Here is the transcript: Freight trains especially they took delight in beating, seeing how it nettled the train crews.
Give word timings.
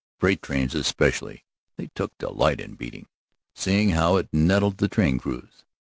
Freight 0.17 0.41
trains 0.41 0.73
especially 0.73 1.45
they 1.77 1.91
took 1.93 2.17
delight 2.17 2.59
in 2.59 2.73
beating, 2.73 3.05
seeing 3.53 3.91
how 3.91 4.15
it 4.15 4.27
nettled 4.33 4.79
the 4.79 4.87
train 4.87 5.19
crews. 5.19 5.63